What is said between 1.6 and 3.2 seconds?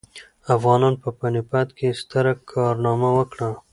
کې ستره کارنامه